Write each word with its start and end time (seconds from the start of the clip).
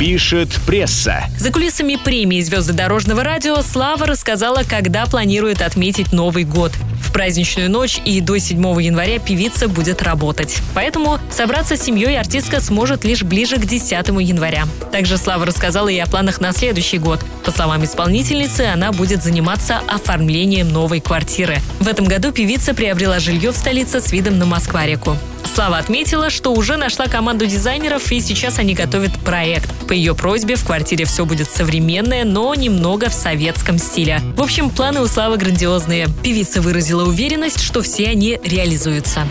Пишет 0.00 0.48
пресса. 0.66 1.24
За 1.38 1.52
кулисами 1.52 1.96
премии 2.02 2.40
«Звезды 2.40 2.72
дорожного 2.72 3.22
радио» 3.22 3.60
Слава 3.60 4.06
рассказала, 4.06 4.62
когда 4.66 5.04
планирует 5.04 5.60
отметить 5.60 6.10
Новый 6.10 6.44
год. 6.44 6.72
В 7.02 7.12
праздничную 7.12 7.70
ночь 7.70 8.00
и 8.06 8.22
до 8.22 8.38
7 8.38 8.80
января 8.80 9.18
певица 9.18 9.68
будет 9.68 10.02
работать. 10.02 10.56
Поэтому 10.74 11.18
собраться 11.30 11.76
с 11.76 11.82
семьей 11.82 12.18
артистка 12.18 12.62
сможет 12.62 13.04
лишь 13.04 13.24
ближе 13.24 13.56
к 13.56 13.66
10 13.66 13.90
января. 14.22 14.64
Также 14.90 15.18
Слава 15.18 15.44
рассказала 15.44 15.88
и 15.88 15.98
о 15.98 16.06
планах 16.06 16.40
на 16.40 16.52
следующий 16.52 16.96
год. 16.96 17.20
По 17.44 17.50
словам 17.50 17.84
исполнительницы, 17.84 18.70
она 18.72 18.92
будет 18.92 19.22
заниматься 19.22 19.82
оформлением 19.86 20.70
новой 20.70 21.00
квартиры. 21.00 21.58
В 21.78 21.86
этом 21.86 22.06
году 22.06 22.32
певица 22.32 22.72
приобрела 22.72 23.18
жилье 23.18 23.50
в 23.50 23.56
столице 23.56 24.00
с 24.00 24.12
видом 24.12 24.38
на 24.38 24.46
Москва-реку. 24.46 25.18
Слава 25.54 25.78
отметила, 25.78 26.30
что 26.30 26.52
уже 26.52 26.76
нашла 26.76 27.06
команду 27.06 27.44
дизайнеров 27.44 28.10
и 28.12 28.20
сейчас 28.20 28.58
они 28.58 28.74
готовят 28.74 29.12
проект. 29.18 29.68
По 29.90 29.92
ее 29.92 30.14
просьбе 30.14 30.54
в 30.54 30.64
квартире 30.64 31.04
все 31.04 31.24
будет 31.26 31.50
современное, 31.50 32.24
но 32.24 32.54
немного 32.54 33.08
в 33.08 33.12
советском 33.12 33.76
стиле. 33.76 34.20
В 34.36 34.40
общем, 34.40 34.70
планы 34.70 35.00
у 35.00 35.08
Славы 35.08 35.36
грандиозные. 35.36 36.06
Певица 36.22 36.60
выразила 36.60 37.04
уверенность, 37.04 37.60
что 37.60 37.82
все 37.82 38.06
они 38.06 38.38
реализуются. 38.44 39.26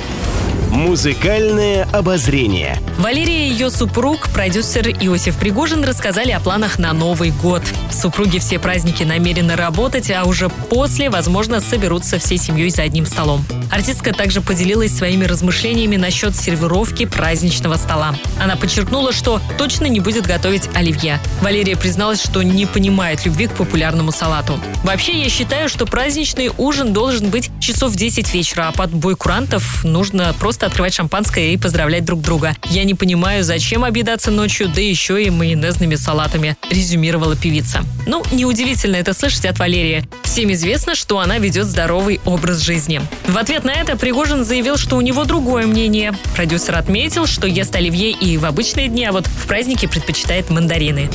Музыкальное 0.69 1.83
обозрение. 1.91 2.77
Валерия 2.99 3.47
и 3.47 3.51
ее 3.51 3.71
супруг, 3.71 4.29
продюсер 4.29 4.87
Иосиф 4.89 5.35
Пригожин, 5.37 5.83
рассказали 5.83 6.31
о 6.31 6.39
планах 6.39 6.77
на 6.77 6.93
Новый 6.93 7.31
год. 7.31 7.63
Супруги 7.91 8.37
все 8.37 8.59
праздники 8.59 9.01
намерены 9.01 9.55
работать, 9.55 10.11
а 10.11 10.25
уже 10.25 10.49
после, 10.49 11.09
возможно, 11.09 11.59
соберутся 11.59 12.19
всей 12.19 12.37
семьей 12.37 12.69
за 12.69 12.83
одним 12.83 13.07
столом. 13.07 13.43
Артистка 13.71 14.13
также 14.13 14.41
поделилась 14.41 14.95
своими 14.95 15.25
размышлениями 15.25 15.95
насчет 15.95 16.35
сервировки 16.35 17.05
праздничного 17.05 17.75
стола. 17.75 18.15
Она 18.39 18.55
подчеркнула, 18.55 19.11
что 19.11 19.41
точно 19.57 19.85
не 19.85 19.99
будет 19.99 20.27
готовить 20.27 20.69
оливье. 20.75 21.19
Валерия 21.41 21.77
призналась, 21.77 22.21
что 22.21 22.43
не 22.43 22.65
понимает 22.67 23.25
любви 23.25 23.47
к 23.47 23.53
популярному 23.53 24.11
салату. 24.11 24.59
Вообще, 24.83 25.19
я 25.21 25.29
считаю, 25.29 25.67
что 25.67 25.85
праздничный 25.85 26.51
ужин 26.57 26.93
должен 26.93 27.29
быть 27.29 27.49
часов 27.59 27.91
в 27.91 27.95
10 27.95 28.33
вечера, 28.33 28.67
а 28.67 28.71
под 28.71 28.91
бой 28.91 29.15
курантов 29.15 29.83
нужно 29.83 30.33
просто 30.39 30.58
просто 30.59 30.65
открывать 30.65 30.93
шампанское 30.93 31.53
и 31.53 31.57
поздравлять 31.57 32.03
друг 32.03 32.21
друга. 32.21 32.53
Я 32.65 32.83
не 32.83 32.93
понимаю, 32.93 33.45
зачем 33.45 33.85
объедаться 33.85 34.29
ночью, 34.29 34.67
да 34.67 34.81
еще 34.81 35.23
и 35.23 35.29
майонезными 35.29 35.95
салатами, 35.95 36.57
резюмировала 36.69 37.37
певица. 37.37 37.81
Ну, 38.05 38.23
неудивительно 38.31 38.97
это 38.97 39.13
слышать 39.13 39.45
от 39.45 39.57
Валерии. 39.57 40.03
Всем 40.23 40.51
известно, 40.51 40.95
что 40.95 41.19
она 41.19 41.37
ведет 41.37 41.65
здоровый 41.65 42.19
образ 42.25 42.59
жизни. 42.59 42.99
В 43.25 43.37
ответ 43.37 43.63
на 43.63 43.71
это 43.71 43.95
Пригожин 43.95 44.43
заявил, 44.43 44.75
что 44.75 44.97
у 44.97 45.01
него 45.01 45.23
другое 45.23 45.65
мнение. 45.65 46.13
Продюсер 46.35 46.75
отметил, 46.75 47.25
что 47.25 47.47
ест 47.47 47.73
оливье 47.75 48.11
и 48.11 48.37
в 48.37 48.43
обычные 48.43 48.89
дни, 48.89 49.05
а 49.05 49.13
вот 49.13 49.27
в 49.27 49.47
праздники 49.47 49.85
предпочитает 49.85 50.49
мандарины. 50.49 51.09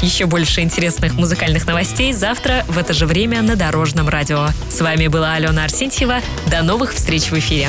Еще 0.00 0.26
больше 0.26 0.62
интересных 0.62 1.14
музыкальных 1.14 1.66
новостей 1.68 2.12
завтра 2.12 2.64
в 2.66 2.76
это 2.76 2.92
же 2.92 3.06
время 3.06 3.42
на 3.42 3.54
Дорожном 3.54 4.08
радио. 4.08 4.48
С 4.68 4.80
вами 4.80 5.06
была 5.06 5.34
Алена 5.34 5.64
Арсентьева. 5.64 6.20
До 6.48 6.62
новых 6.62 6.92
встреч 6.92 7.30
в 7.30 7.34
эфире. 7.34 7.68